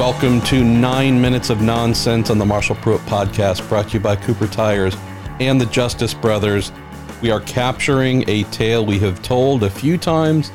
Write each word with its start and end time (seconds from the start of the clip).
Welcome 0.00 0.40
to 0.46 0.64
Nine 0.64 1.20
Minutes 1.20 1.50
of 1.50 1.60
Nonsense 1.60 2.30
on 2.30 2.38
the 2.38 2.46
Marshall 2.46 2.76
Pruett 2.76 3.00
podcast, 3.00 3.68
brought 3.68 3.88
to 3.88 3.98
you 3.98 4.00
by 4.00 4.16
Cooper 4.16 4.46
Tires 4.46 4.96
and 5.40 5.60
the 5.60 5.66
Justice 5.66 6.14
Brothers. 6.14 6.72
We 7.20 7.30
are 7.30 7.40
capturing 7.40 8.26
a 8.26 8.44
tale 8.44 8.86
we 8.86 8.98
have 9.00 9.20
told 9.20 9.62
a 9.62 9.68
few 9.68 9.98
times 9.98 10.52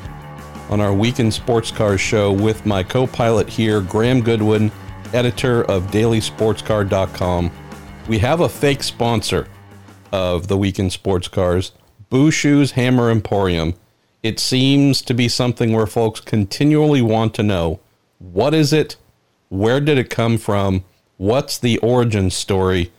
on 0.68 0.80
our 0.80 0.92
Week 0.92 1.20
In 1.20 1.30
Sports 1.30 1.70
Cars 1.70 2.00
show 2.00 2.32
with 2.32 2.66
my 2.66 2.82
co 2.82 3.06
pilot 3.06 3.48
here, 3.48 3.80
Graham 3.80 4.20
Goodwin, 4.20 4.72
editor 5.12 5.62
of 5.70 5.92
DailySportsCar.com. 5.92 7.52
We 8.08 8.18
have 8.18 8.40
a 8.40 8.48
fake 8.48 8.82
sponsor 8.82 9.46
of 10.10 10.48
the 10.48 10.58
Week 10.58 10.80
In 10.80 10.90
Sports 10.90 11.28
Cars, 11.28 11.70
Bouchut's 12.10 12.72
Hammer 12.72 13.12
Emporium. 13.12 13.74
It 14.24 14.40
seems 14.40 15.02
to 15.02 15.14
be 15.14 15.28
something 15.28 15.72
where 15.72 15.86
folks 15.86 16.18
continually 16.18 17.00
want 17.00 17.32
to 17.34 17.44
know 17.44 17.78
what 18.18 18.52
is 18.52 18.72
it? 18.72 18.96
Where 19.48 19.80
did 19.80 19.96
it 19.96 20.10
come 20.10 20.38
from? 20.38 20.84
What's 21.18 21.56
the 21.58 21.78
origin 21.78 22.30
story? 22.30 22.90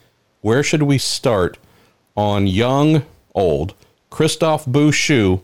Where 0.41 0.63
should 0.63 0.83
we 0.83 0.97
start 0.97 1.57
on 2.15 2.47
young, 2.47 3.03
old 3.35 3.73
Christophe 4.09 4.65
Bouchut 4.65 5.41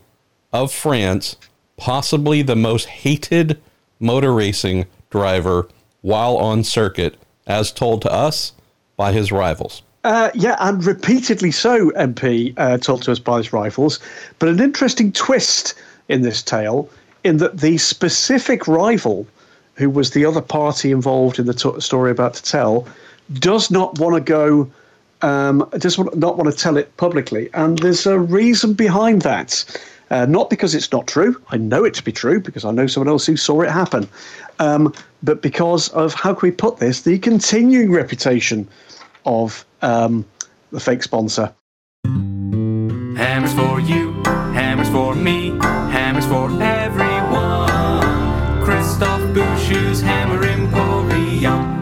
of 0.52 0.72
France, 0.72 1.36
possibly 1.76 2.40
the 2.40 2.56
most 2.56 2.86
hated 2.86 3.60
motor 4.00 4.32
racing 4.32 4.86
driver 5.10 5.68
while 6.00 6.36
on 6.36 6.64
circuit, 6.64 7.16
as 7.46 7.70
told 7.70 8.00
to 8.02 8.12
us 8.12 8.52
by 8.96 9.12
his 9.12 9.30
rivals? 9.30 9.82
Uh, 10.04 10.30
yeah, 10.34 10.56
and 10.60 10.84
repeatedly 10.84 11.50
so, 11.50 11.90
MP, 11.90 12.54
uh, 12.56 12.78
told 12.78 13.02
to 13.02 13.12
us 13.12 13.18
by 13.18 13.38
his 13.38 13.52
rivals. 13.52 14.00
But 14.38 14.48
an 14.48 14.60
interesting 14.60 15.12
twist 15.12 15.74
in 16.08 16.22
this 16.22 16.42
tale, 16.42 16.88
in 17.24 17.38
that 17.38 17.58
the 17.58 17.78
specific 17.78 18.66
rival 18.66 19.26
who 19.74 19.90
was 19.90 20.10
the 20.10 20.24
other 20.24 20.40
party 20.40 20.90
involved 20.92 21.38
in 21.38 21.46
the 21.46 21.54
t- 21.54 21.80
story 21.80 22.10
about 22.10 22.34
to 22.34 22.42
tell, 22.42 22.86
does 23.34 23.70
not 23.70 23.98
want 23.98 24.14
to 24.14 24.20
go, 24.20 24.70
um, 25.22 25.68
does 25.78 25.98
not 25.98 26.36
want 26.36 26.50
to 26.50 26.56
tell 26.56 26.76
it 26.76 26.96
publicly. 26.96 27.50
And 27.54 27.78
there's 27.78 28.06
a 28.06 28.18
reason 28.18 28.74
behind 28.74 29.22
that. 29.22 29.64
Uh, 30.10 30.26
not 30.26 30.50
because 30.50 30.74
it's 30.74 30.92
not 30.92 31.06
true. 31.06 31.40
I 31.48 31.56
know 31.56 31.82
it 31.84 31.94
to 31.94 32.02
be 32.04 32.12
true 32.12 32.38
because 32.38 32.64
I 32.64 32.70
know 32.70 32.86
someone 32.86 33.08
else 33.08 33.24
who 33.24 33.36
saw 33.36 33.62
it 33.62 33.70
happen. 33.70 34.06
Um, 34.58 34.92
but 35.22 35.40
because 35.40 35.88
of, 35.88 36.12
how 36.14 36.34
can 36.34 36.46
we 36.48 36.54
put 36.54 36.76
this, 36.76 37.02
the 37.02 37.18
continuing 37.18 37.90
reputation 37.90 38.68
of 39.24 39.64
um, 39.82 40.24
the 40.70 40.80
fake 40.80 41.02
sponsor. 41.02 41.54
Hammers 42.04 43.54
for 43.54 43.80
you, 43.80 44.22
hammers 44.24 44.88
for 44.88 45.14
me, 45.14 45.50
hammers 45.60 46.26
for 46.26 46.50
everyone. 46.62 47.13
Christophe 49.34 49.58
Bouchut's 49.58 50.00
Hammer 50.00 50.44
Emporium. 50.44 51.74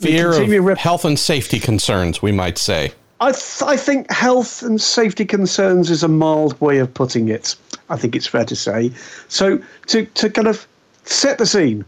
Fear 0.00 0.30
of 0.30 0.64
rep- 0.64 0.78
health 0.78 1.04
and 1.04 1.18
safety 1.18 1.60
concerns, 1.60 2.20
we 2.20 2.32
might 2.32 2.58
say. 2.58 2.92
I, 3.20 3.32
th- 3.32 3.62
I 3.62 3.76
think 3.76 4.10
health 4.10 4.62
and 4.62 4.80
safety 4.80 5.24
concerns 5.24 5.90
is 5.90 6.02
a 6.02 6.08
mild 6.08 6.60
way 6.60 6.78
of 6.78 6.92
putting 6.92 7.28
it. 7.28 7.54
I 7.88 7.96
think 7.96 8.16
it's 8.16 8.26
fair 8.26 8.44
to 8.44 8.56
say. 8.56 8.90
So, 9.28 9.60
to, 9.86 10.04
to 10.06 10.30
kind 10.30 10.48
of 10.48 10.66
set 11.04 11.38
the 11.38 11.46
scene, 11.46 11.84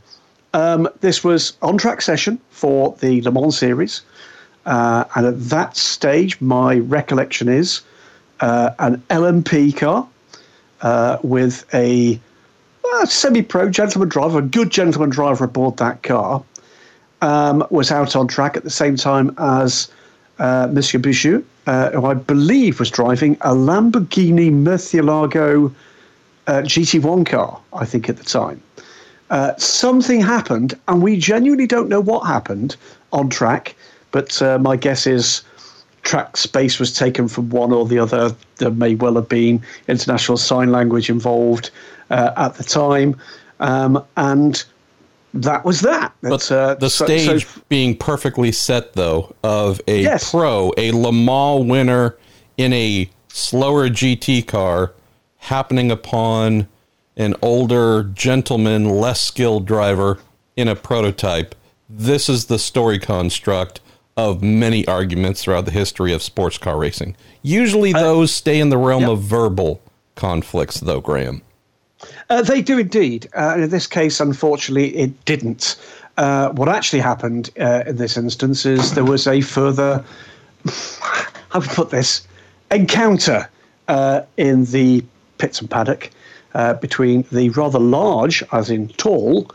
um, 0.55 0.89
this 1.01 1.25
was 1.25 1.55
on 1.63 1.79
track 1.79 2.03
session 2.03 2.41
for 2.51 2.97
the 3.01 3.21
Le 3.23 3.33
Mans 3.33 3.57
series. 3.57 4.03
Uh, 4.67 5.05
and 5.15 5.27
at 5.27 5.41
that 5.49 5.77
stage, 5.77 6.41
my 6.41 6.79
recollection 6.79 7.49
is 7.49 7.81
uh, 8.41 8.71
an 8.79 9.03
LMP 9.11 9.77
car 9.77 10.07
uh, 10.83 11.19
with 11.23 11.65
a 11.75 12.21
a 13.03 13.07
semi-pro 13.07 13.71
gentleman 13.71 14.09
driver, 14.09 14.39
a 14.39 14.43
good 14.43 14.71
gentleman 14.71 15.11
driver 15.11 15.45
aboard 15.45 15.77
that 15.79 16.03
car, 16.03 16.43
um, 17.23 17.67
was 17.71 17.91
out 17.91 18.17
on 18.17 18.27
track 18.27 18.57
at 18.57 18.65
the 18.65 18.71
same 18.71 18.97
time 18.97 19.35
as 19.39 19.91
uh, 20.39 20.69
Monsieur 20.73 20.99
Bouchut, 20.99 21.45
uh, 21.67 21.91
who 21.91 22.07
I 22.07 22.15
believe 22.15 22.79
was 22.79 22.91
driving 22.91 23.35
a 23.43 23.51
Lamborghini 23.55 24.51
Murcielago 24.51 25.73
uh, 26.47 26.63
GT1 26.63 27.27
car, 27.27 27.61
I 27.73 27.85
think 27.85 28.09
at 28.09 28.17
the 28.17 28.25
time. 28.25 28.63
Uh, 29.29 29.55
something 29.57 30.21
happened, 30.21 30.75
and 30.89 31.03
we 31.03 31.17
genuinely 31.17 31.67
don't 31.67 31.89
know 31.89 32.01
what 32.01 32.27
happened 32.27 32.77
on 33.13 33.29
track, 33.29 33.77
but 34.11 34.41
uh, 34.43 34.59
my 34.59 34.77
guess 34.77 35.07
is 35.07 35.43
track 36.03 36.37
space 36.37 36.81
was 36.81 36.93
taken 36.93 37.29
from 37.29 37.51
one 37.51 37.73
or 37.73 37.87
the 37.87 37.99
other. 37.99 38.35
There 38.57 38.71
may 38.71 38.95
well 38.95 39.15
have 39.15 39.29
been 39.29 39.63
international 39.87 40.39
sign 40.39 40.73
language 40.73 41.11
involved 41.11 41.71
uh, 42.11 42.33
at 42.37 42.55
the 42.55 42.65
time, 42.65 43.17
um, 43.61 44.05
and 44.17 44.65
that 45.35 45.65
was 45.65 45.81
that. 45.83 46.13
But 46.23 46.51
uh, 46.51 46.75
the 46.75 46.91
so, 46.91 47.05
stage 47.05 47.47
so, 47.47 47.61
being 47.69 47.97
perfectly 47.97 48.53
set, 48.53 48.95
though, 48.95 49.35
of 49.43 49.81
a 49.87 50.03
yes. 50.03 50.31
pro, 50.31 50.73
a 50.77 50.93
Le 50.93 51.13
Mans 51.13 51.67
winner 51.67 52.17
in 52.57 52.73
a 52.73 53.09
slower 53.29 53.89
GT 53.89 54.47
car, 54.47 54.93
happening 55.39 55.91
upon 55.91 56.69
an 57.17 57.35
older 57.43 58.05
gentleman, 58.05 58.89
less 58.89 59.21
skilled 59.21 59.67
driver 59.67 60.19
in 60.57 60.69
a 60.69 60.77
prototype. 60.77 61.55
This 61.89 62.29
is 62.29 62.47
the 62.47 62.59
story 62.59 62.99
construct 62.99 63.81
of 64.17 64.43
many 64.43 64.87
arguments 64.87 65.43
throughout 65.43 65.65
the 65.65 65.71
history 65.71 66.13
of 66.13 66.23
sports 66.23 66.59
car 66.59 66.79
racing. 66.79 67.17
Usually, 67.43 67.95
uh, 67.95 68.01
those 68.01 68.33
stay 68.33 68.61
in 68.61 68.69
the 68.69 68.77
realm 68.77 69.03
yep. 69.03 69.11
of 69.11 69.23
verbal 69.23 69.81
conflicts, 70.15 70.81
though, 70.81 71.01
Graham. 71.01 71.43
Uh, 72.29 72.43
they 72.43 72.63
do 72.63 72.79
indeed. 72.79 73.29
Uh, 73.35 73.57
in 73.59 73.71
this 73.71 73.87
case, 73.87 74.21
unfortunately, 74.21 74.97
it 74.97 75.25
didn't. 75.25 75.77
Uh, 76.17 76.51
what 76.51 76.69
actually 76.69 77.01
happened 77.01 77.51
uh, 77.61 77.83
in 77.87 77.97
this 77.97 78.17
instance 78.17 78.67
is 78.67 78.95
there 78.95 79.05
was 79.05 79.27
a 79.27 79.41
further, 79.41 80.05
how 81.51 81.61
would 81.61 81.69
put 81.71 81.91
this, 81.91 82.27
encounter 82.71 83.49
uh, 83.89 84.23
in 84.37 84.65
the 84.67 85.05
pits 85.39 85.61
and 85.61 85.71
paddock 85.71 86.11
uh, 86.55 86.75
between 86.75 87.25
the 87.33 87.49
rather 87.51 87.79
large, 87.79 88.43
as 88.53 88.71
in 88.71 88.89
tall, 88.89 89.51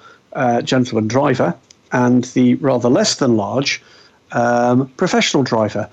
gentleman 0.64 1.08
driver 1.08 1.56
and 1.92 2.26
the 2.26 2.56
rather 2.56 2.90
less 2.90 3.16
than 3.16 3.38
large 3.38 3.82
um, 4.34 4.88
professional 4.98 5.44
driver. 5.44 5.90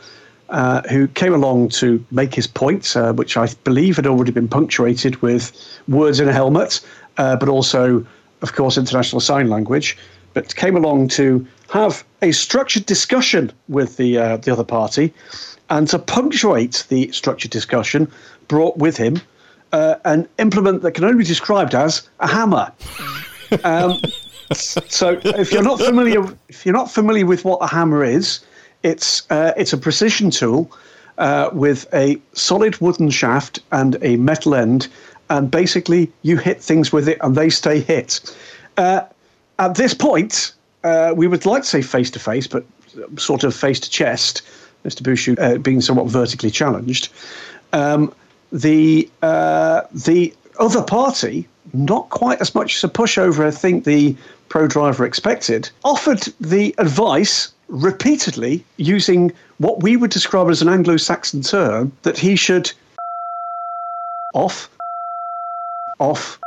Uh, 0.53 0.83
who 0.91 1.09
came 1.09 1.33
along 1.33 1.71
to 1.71 2.05
make 2.11 2.35
his 2.35 2.47
point, 2.47 2.95
uh, 2.95 3.15
which 3.15 3.39
I 3.39 3.49
believe 3.65 3.97
had 3.97 4.07
already 4.07 4.33
been 4.33 4.49
punctuated 4.49 5.17
with 5.23 5.51
words 5.89 6.21
in 6.21 6.29
a 6.29 6.33
helmet, 6.33 6.79
uh, 7.17 7.37
but 7.37 7.49
also, 7.49 8.05
of 8.43 8.53
course, 8.53 8.77
international 8.77 9.21
sign 9.21 9.49
language. 9.49 9.97
But 10.35 10.55
came 10.55 10.77
along 10.77 11.09
to 11.09 11.47
have 11.71 12.05
a 12.21 12.33
structured 12.33 12.85
discussion 12.85 13.51
with 13.69 13.97
the 13.97 14.19
uh, 14.19 14.37
the 14.37 14.53
other 14.53 14.63
party, 14.63 15.15
and 15.71 15.89
to 15.89 15.99
punctuate 15.99 16.85
the 16.91 17.11
structured 17.13 17.51
discussion, 17.51 18.13
brought 18.47 18.77
with 18.77 18.99
him 18.99 19.23
uh, 19.73 19.95
an 20.05 20.29
implement 20.39 20.83
that 20.83 20.93
can 20.93 21.05
only 21.05 21.17
be 21.17 21.25
described 21.25 21.75
as 21.75 22.09
a 22.21 22.29
hammer. 22.29 22.71
Um, 23.65 24.01
so, 24.55 25.21
if 25.25 25.53
you're 25.53 25.63
not 25.63 25.79
familiar, 25.79 26.25
if 26.49 26.65
you're 26.65 26.75
not 26.75 26.91
familiar 26.91 27.27
with 27.27 27.45
what 27.45 27.59
a 27.59 27.67
hammer 27.67 28.03
is, 28.03 28.41
it's 28.83 29.31
uh, 29.31 29.53
it's 29.57 29.73
a 29.73 29.79
precision 29.79 30.31
tool 30.31 30.71
uh, 31.19 31.51
with 31.53 31.87
a 31.93 32.21
solid 32.33 32.81
wooden 32.81 33.11
shaft 33.11 33.61
and 33.71 33.97
a 34.03 34.17
metal 34.17 34.55
end, 34.55 34.89
and 35.31 35.51
basically 35.51 36.11
you 36.23 36.37
hit 36.37 36.63
things 36.63 36.93
with 36.93 37.09
it 37.09 37.19
and 37.21 37.35
they 37.37 37.51
stay 37.51 37.81
hit. 37.81 38.21
Uh, 38.77 39.03
at 39.59 39.75
this 39.75 39.95
point, 39.95 40.53
uh, 40.85 41.13
we 41.17 41.27
would 41.27 41.47
like 41.47 41.63
to 41.63 41.69
say 41.69 41.83
face 41.83 42.11
to 42.11 42.19
face, 42.19 42.47
but 42.47 42.65
sort 43.17 43.45
of 43.45 43.55
face 43.55 43.81
to 43.81 43.91
chest. 43.91 44.43
Mr. 44.85 45.03
Bouchut 45.03 45.39
uh, 45.39 45.59
being 45.59 45.81
somewhat 45.81 46.09
vertically 46.09 46.51
challenged. 46.51 47.09
Um, 47.73 48.13
the 48.51 49.09
uh, 49.23 49.83
the 49.93 50.35
other 50.59 50.83
party, 50.83 51.49
not 51.73 52.11
quite 52.11 52.41
as 52.41 52.55
much 52.55 52.77
as 52.77 52.85
a 52.85 52.89
pushover, 52.89 53.47
I 53.47 53.51
think 53.51 53.85
the 53.85 54.17
pro 54.53 54.69
driver 54.69 55.07
expected, 55.07 55.71
offered 55.83 56.21
the 56.39 56.75
advice 56.77 57.55
repeatedly 57.69 58.63
using 58.77 59.33
what 59.57 59.83
we 59.83 59.97
would 59.97 60.11
describe 60.11 60.51
as 60.51 60.61
an 60.61 60.69
Anglo 60.69 60.99
Saxon 60.99 61.41
term 61.41 61.91
that 62.03 62.19
he 62.19 62.37
should 62.37 62.71
off, 64.35 64.69
off, 65.99 66.39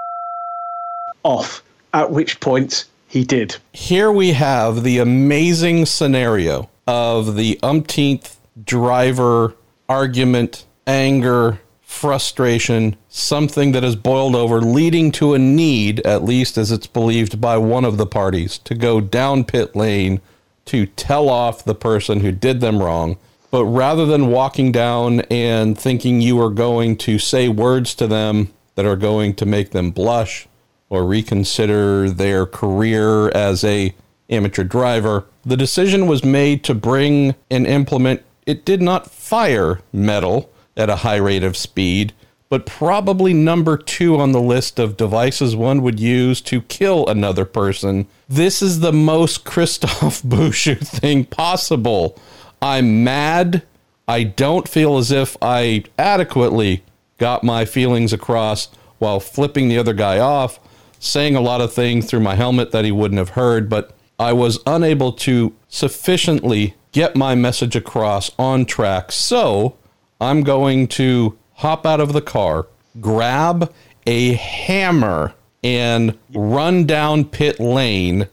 off, 1.24 1.64
at 1.96 2.12
which 2.12 2.40
point 2.42 2.86
he 3.08 3.24
did. 3.24 3.56
Here 3.74 4.12
we 4.12 4.34
have 4.34 4.84
the 4.84 5.00
amazing 5.00 5.88
scenario 5.88 6.70
of 6.86 7.36
the 7.36 7.60
umpteenth 7.64 8.40
driver 8.66 9.56
argument, 9.90 10.68
anger, 10.86 11.60
frustration, 11.96 12.96
something 13.10 13.72
that 13.72 13.82
has 13.82 13.96
boiled 13.96 14.36
over, 14.36 14.62
leading 14.62 15.12
to 15.14 15.34
a 15.34 15.40
need, 15.40 16.00
at 16.02 16.24
least 16.24 16.58
as 16.58 16.72
it's 16.72 16.88
believed 16.88 17.40
by 17.40 17.58
one 17.58 17.86
of 17.86 17.98
the 17.98 18.06
parties, 18.06 18.58
to 18.60 18.76
go 18.76 19.00
down 19.00 19.44
pit 19.44 19.76
lane 19.76 20.20
to 20.66 20.86
tell 20.86 21.30
off 21.30 21.64
the 21.64 21.74
person 21.74 22.20
who 22.20 22.32
did 22.32 22.60
them 22.60 22.82
wrong. 22.82 23.18
But 23.50 23.66
rather 23.66 24.06
than 24.06 24.28
walking 24.28 24.72
down 24.72 25.22
and 25.32 25.80
thinking 25.80 26.20
you 26.20 26.42
are 26.42 26.50
going 26.50 26.98
to 26.98 27.18
say 27.18 27.48
words 27.48 27.96
to 27.96 28.08
them 28.08 28.52
that 28.76 28.86
are 28.86 28.98
going 28.98 29.34
to 29.36 29.46
make 29.46 29.72
them 29.72 29.92
blush 29.92 30.48
or 30.90 31.06
reconsider 31.06 32.10
their 32.10 32.46
career 32.46 33.30
as 33.30 33.64
a 33.64 33.96
amateur 34.30 34.64
driver. 34.64 35.26
The 35.46 35.58
decision 35.58 36.08
was 36.08 36.26
made 36.26 36.64
to 36.66 36.76
bring 36.76 37.36
and 37.50 37.66
implement 37.66 38.24
it 38.46 38.66
did 38.66 38.82
not 38.82 39.10
fire 39.10 39.80
metal 39.94 40.50
at 40.78 40.90
a 40.90 40.98
high 40.98 41.16
rate 41.16 41.44
of 41.44 41.58
speed, 41.58 42.14
but 42.50 42.66
probably 42.66 43.34
number 43.34 43.78
2 43.78 44.18
on 44.18 44.32
the 44.32 44.42
list 44.42 44.80
of 44.80 44.98
devices 44.98 45.56
one 45.56 45.82
would 45.82 46.00
use 46.00 46.42
to 46.42 46.62
kill 46.62 47.08
another 47.08 47.46
person. 47.46 48.08
This 48.30 48.62
is 48.62 48.80
the 48.80 48.94
most 48.94 49.46
Christophe 49.46 50.22
Bouchut 50.24 50.88
thing 50.88 51.26
possible. 51.26 52.20
I'm 52.62 53.04
mad. 53.04 53.64
I 54.08 54.24
don't 54.24 54.68
feel 54.68 54.98
as 54.98 55.12
if 55.12 55.36
I 55.42 55.84
adequately 55.98 56.84
got 57.18 57.44
my 57.44 57.66
feelings 57.66 58.14
across 58.14 58.68
while 59.00 59.20
flipping 59.20 59.68
the 59.68 59.78
other 59.78 59.94
guy 59.94 60.20
off, 60.20 60.60
saying 61.00 61.36
a 61.36 61.42
lot 61.42 61.62
of 61.62 61.74
things 61.74 62.06
through 62.06 62.20
my 62.20 62.36
helmet 62.36 62.72
that 62.72 62.86
he 62.86 62.92
wouldn't 62.92 63.20
have 63.20 63.30
heard, 63.30 63.70
but 63.70 63.96
I 64.20 64.34
was 64.34 64.60
unable 64.66 65.12
to 65.14 65.54
sufficiently 65.68 66.76
get 66.92 67.16
my 67.16 67.36
message 67.36 67.76
across 67.76 68.32
on 68.40 68.66
track. 68.66 69.12
So 69.12 69.76
I'm 70.20 70.44
going 70.44 70.88
to 70.90 71.38
hop 71.54 71.86
out 71.86 72.00
of 72.00 72.14
the 72.14 72.22
car, 72.22 72.68
grab 73.00 73.74
a 74.06 74.34
hammer, 74.34 75.34
and 75.64 76.18
run 76.34 76.86
down 76.86 77.26
pit 77.26 77.60
lane 77.60 78.28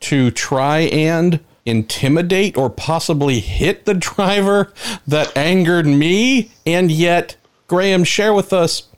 to 0.00 0.30
try 0.30 0.80
and 0.80 1.40
intimidate 1.64 2.56
or 2.56 2.68
possibly 2.68 3.40
hit 3.40 3.84
the 3.84 3.94
driver 4.14 4.72
that 5.06 5.36
angered 5.36 5.86
me. 5.86 6.50
And 6.66 6.92
yet, 6.92 7.36
Graham, 7.66 8.04
share 8.04 8.34
with 8.34 8.52
us 8.52 8.88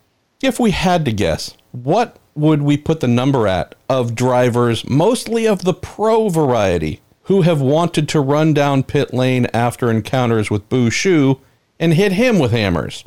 if 0.42 0.58
we 0.58 0.72
had 0.72 1.04
to 1.04 1.12
guess, 1.12 1.56
what 1.72 2.16
would 2.34 2.62
we 2.62 2.76
put 2.76 3.00
the 3.00 3.08
number 3.08 3.48
at 3.48 3.74
of 3.88 4.14
drivers, 4.14 4.88
mostly 4.88 5.46
of 5.46 5.64
the 5.64 5.72
pro 5.72 6.28
variety, 6.28 7.00
who 7.22 7.42
have 7.42 7.60
wanted 7.60 8.08
to 8.08 8.20
run 8.20 8.52
down 8.52 8.82
pit 8.82 9.14
lane 9.14 9.46
after 9.54 9.90
encounters 9.90 10.50
with 10.50 10.68
Bouchut 10.68 11.38
and 11.78 11.94
hit 11.94 12.12
him 12.12 12.38
with 12.38 12.52
hammers? 12.52 13.04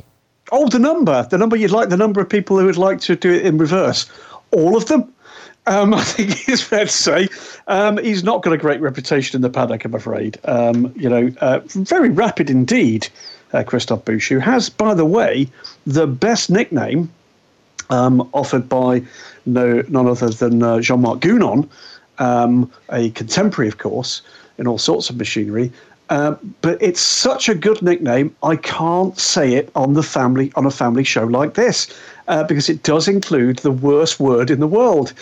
Oh, 0.52 0.68
the 0.68 0.78
number. 0.78 1.26
The 1.30 1.38
number 1.38 1.56
you'd 1.56 1.70
like, 1.70 1.88
the 1.88 1.96
number 1.96 2.20
of 2.20 2.28
people 2.28 2.58
who 2.58 2.66
would 2.66 2.76
like 2.76 3.00
to 3.02 3.16
do 3.16 3.32
it 3.32 3.46
in 3.46 3.58
reverse. 3.58 4.10
All 4.50 4.76
of 4.76 4.86
them. 4.86 5.12
Um, 5.66 5.94
I 5.94 6.02
think 6.02 6.48
it's 6.48 6.62
fair 6.62 6.86
to 6.86 6.90
say 6.90 7.28
um, 7.68 7.98
he's 7.98 8.24
not 8.24 8.42
got 8.42 8.52
a 8.52 8.58
great 8.58 8.80
reputation 8.80 9.36
in 9.36 9.42
the 9.42 9.50
paddock. 9.50 9.84
I'm 9.84 9.94
afraid. 9.94 10.38
Um, 10.44 10.92
you 10.96 11.08
know, 11.08 11.30
uh, 11.40 11.60
very 11.66 12.10
rapid 12.10 12.50
indeed. 12.50 13.08
Uh, 13.52 13.64
Christophe 13.64 14.04
Bouchut 14.04 14.40
has, 14.40 14.70
by 14.70 14.94
the 14.94 15.04
way, 15.04 15.48
the 15.84 16.06
best 16.06 16.50
nickname 16.50 17.10
um, 17.90 18.28
offered 18.32 18.68
by 18.68 19.02
no 19.46 19.82
none 19.88 20.06
other 20.06 20.30
than 20.30 20.62
uh, 20.62 20.80
Jean-Marc 20.80 21.20
Gounon, 21.20 21.68
um, 22.18 22.70
a 22.92 23.10
contemporary, 23.10 23.68
of 23.68 23.78
course, 23.78 24.22
in 24.58 24.66
all 24.66 24.78
sorts 24.78 25.10
of 25.10 25.16
machinery. 25.16 25.72
Uh, 26.10 26.34
but 26.60 26.76
it's 26.82 27.00
such 27.00 27.48
a 27.48 27.54
good 27.54 27.80
nickname. 27.82 28.34
I 28.42 28.56
can't 28.56 29.16
say 29.18 29.54
it 29.54 29.70
on 29.76 29.94
the 29.94 30.02
family 30.02 30.52
on 30.56 30.66
a 30.66 30.70
family 30.70 31.04
show 31.04 31.24
like 31.24 31.54
this 31.54 31.86
uh, 32.26 32.42
because 32.44 32.68
it 32.68 32.82
does 32.82 33.06
include 33.06 33.60
the 33.60 33.70
worst 33.70 34.18
word 34.18 34.50
in 34.50 34.58
the 34.58 34.66
world. 34.66 35.12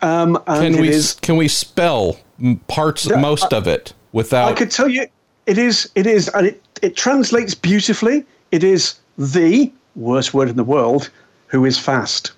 Um, 0.00 0.42
can 0.46 0.80
we 0.80 0.88
is, 0.88 1.14
can 1.14 1.36
we 1.36 1.48
spell 1.48 2.18
parts 2.66 3.08
most 3.10 3.52
of 3.52 3.66
it 3.66 3.92
without? 4.12 4.48
I 4.48 4.54
could 4.54 4.70
tell 4.70 4.88
you 4.88 5.06
it 5.46 5.58
is 5.58 5.90
it 5.94 6.06
is 6.06 6.28
and 6.28 6.46
it 6.46 6.62
it 6.80 6.96
translates 6.96 7.54
beautifully. 7.54 8.24
It 8.50 8.64
is 8.64 8.94
the 9.18 9.70
worst 9.96 10.32
word 10.32 10.48
in 10.48 10.56
the 10.56 10.64
world. 10.64 11.10
Who 11.48 11.64
is 11.64 11.78
fast? 11.78 12.32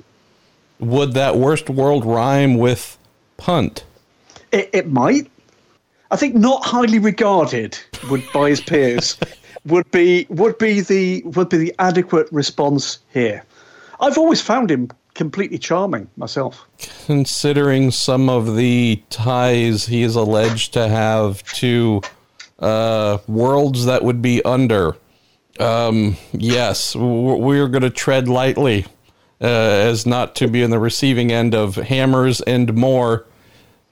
Would 0.80 1.12
that 1.12 1.36
worst 1.36 1.68
world 1.68 2.04
rhyme 2.04 2.56
with 2.56 2.96
punt? 3.36 3.84
It, 4.50 4.70
it 4.72 4.88
might. 4.88 5.30
I 6.10 6.16
think 6.16 6.34
not 6.34 6.64
highly 6.64 6.98
regarded 6.98 7.78
would 8.10 8.24
by 8.32 8.50
his 8.50 8.60
peers 8.60 9.16
would 9.66 9.90
be 9.90 10.26
would 10.28 10.58
be 10.58 10.80
the 10.80 11.22
would 11.24 11.48
be 11.48 11.58
the 11.58 11.74
adequate 11.78 12.28
response 12.32 12.98
here. 13.12 13.44
I've 14.00 14.18
always 14.18 14.40
found 14.40 14.70
him 14.70 14.90
completely 15.14 15.58
charming 15.58 16.08
myself. 16.16 16.66
Considering 17.06 17.90
some 17.90 18.28
of 18.28 18.56
the 18.56 19.02
ties 19.10 19.86
he 19.86 20.02
is 20.02 20.16
alleged 20.16 20.72
to 20.72 20.88
have 20.88 21.42
to 21.54 22.00
uh, 22.58 23.18
worlds 23.26 23.84
that 23.84 24.02
would 24.02 24.22
be 24.22 24.42
under, 24.44 24.96
um, 25.58 26.16
yes, 26.32 26.96
we're 26.96 27.68
going 27.68 27.82
to 27.82 27.90
tread 27.90 28.28
lightly 28.28 28.86
uh, 29.40 29.46
as 29.46 30.06
not 30.06 30.34
to 30.36 30.48
be 30.48 30.62
in 30.62 30.70
the 30.70 30.78
receiving 30.78 31.30
end 31.30 31.54
of 31.54 31.76
hammers 31.76 32.40
and 32.42 32.74
more 32.74 33.26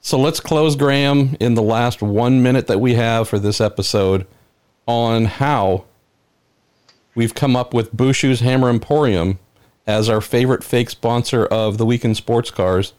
so 0.01 0.19
let's 0.19 0.39
close, 0.39 0.75
Graham, 0.75 1.35
in 1.39 1.55
the 1.55 1.61
last 1.61 2.01
one 2.01 2.41
minute 2.41 2.67
that 2.67 2.79
we 2.79 2.95
have 2.95 3.27
for 3.27 3.39
this 3.39 3.59
episode 3.59 4.25
on 4.87 5.25
how 5.25 5.85
we've 7.15 7.35
come 7.35 7.55
up 7.55 7.73
with 7.73 7.91
Bouchut's 7.95 8.39
Hammer 8.39 8.69
Emporium 8.69 9.39
as 9.85 10.07
our 10.07 10.21
favorite 10.21 10.63
fake 10.63 10.89
sponsor 10.89 11.45
of 11.45 11.77
the 11.77 11.85
Week 11.85 12.05
In 12.05 12.15
Sports 12.15 12.51
Cars. 12.51 12.93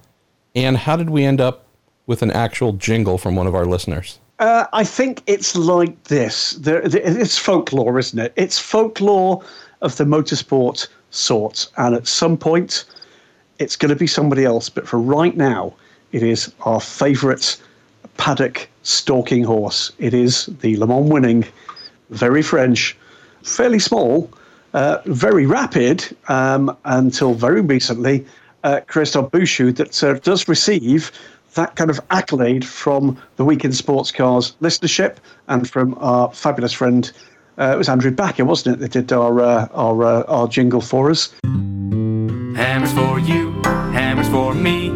And 0.55 0.77
how 0.77 0.97
did 0.97 1.11
we 1.11 1.25
end 1.25 1.41
up 1.41 1.67
with 2.07 2.23
an 2.23 2.31
actual 2.31 2.73
jingle 2.73 3.17
from 3.17 3.37
one 3.37 3.47
of 3.47 3.55
our 3.55 3.65
listeners? 3.65 4.19
Uh, 4.41 4.67
I 4.73 4.85
think 4.85 5.23
it's 5.27 5.55
like 5.55 6.05
this. 6.05 6.53
There, 6.53 6.81
it's 6.83 7.39
folklore, 7.39 7.99
isn't 7.99 8.19
it? 8.19 8.33
It's 8.37 8.59
folklore 8.59 9.45
of 9.81 9.97
the 9.97 10.05
motorsport 10.05 10.89
sort. 11.11 11.69
And 11.77 11.95
at 11.95 12.09
some 12.09 12.37
point, 12.37 12.85
it's 13.59 13.77
going 13.77 13.91
to 13.91 13.97
be 13.97 14.07
somebody 14.07 14.45
else. 14.45 14.69
But 14.69 14.89
for 14.89 14.99
right 14.99 15.37
now, 15.37 15.75
it 16.13 16.23
is 16.23 16.53
our 16.63 16.81
favourite 16.81 17.61
paddock 18.17 18.69
stalking 18.83 19.45
horse. 19.45 19.93
It 19.99 20.15
is 20.15 20.47
the 20.61 20.77
Le 20.77 20.87
Mans 20.87 21.11
winning, 21.11 21.45
very 22.11 22.43
French, 22.43 22.97
fairly 23.43 23.79
small, 23.79 24.31
uh, 24.75 24.99
very 25.07 25.47
rapid 25.47 26.05
um, 26.29 26.77
until 26.85 27.35
very 27.35 27.61
recently, 27.61 28.27
uh, 28.63 28.81
Christophe 28.87 29.31
Bouchut, 29.31 29.77
that 29.77 30.03
uh, 30.05 30.15
does 30.21 30.49
receive 30.49 31.11
that 31.55 31.77
kind 31.77 31.91
of 31.91 32.01
accolade 32.11 32.65
from 32.65 33.19
the 33.37 33.45
Week 33.45 33.65
In 33.65 33.73
Sports 33.73 34.13
Cars 34.13 34.55
listenership 34.61 35.17
and 35.49 35.69
from 35.69 35.97
our 35.99 36.31
fabulous 36.33 36.73
friend. 36.73 37.11
Uh, 37.59 37.73
it 37.75 37.79
was 37.79 37.89
Andrew 37.89 38.11
Backer, 38.11 38.45
wasn't 38.45 38.77
it, 38.77 38.81
that 38.81 38.93
did 38.93 39.13
our 39.13 39.41
uh, 39.41 39.69
our 39.73 40.03
uh, 40.03 40.23
our 40.25 40.49
jingle 40.49 40.81
for 40.81 41.11
us. 41.11 41.35
Hammers 41.45 42.93
for 42.93 43.19
you, 43.19 43.61
hammers 43.93 44.29
for 44.29 44.55
me, 44.55 44.91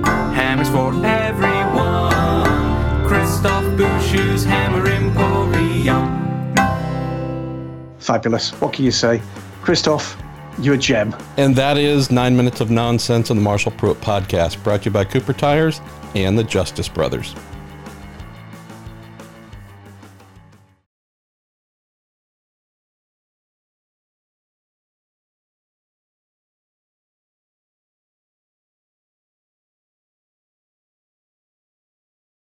hammers 0.54 0.70
for 0.70 0.94
everyone. 1.04 2.12
Christophe 3.08 3.76
Bouchut's 3.76 4.44
Hammer 4.44 4.86
Emporium. 4.86 6.54
Fabulous. 7.98 8.52
What 8.60 8.72
can 8.72 8.84
you 8.84 8.92
say? 8.92 9.20
Christophe, 9.62 10.16
you're 10.60 10.74
a 10.74 10.78
gem. 10.78 11.12
And 11.38 11.56
that 11.56 11.76
is 11.76 12.12
Nine 12.12 12.36
Minutes 12.36 12.60
of 12.60 12.70
Nonsense 12.70 13.32
on 13.32 13.36
the 13.36 13.42
Marshall 13.42 13.72
Pruett 13.72 13.96
podcast, 13.96 14.62
brought 14.62 14.82
to 14.82 14.84
you 14.86 14.90
by 14.92 15.04
Cooper 15.04 15.32
Tires 15.32 15.80
and 16.14 16.38
the 16.38 16.44
Justice 16.44 16.88
Brothers. 16.88 17.34